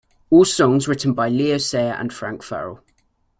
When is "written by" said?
0.87-1.29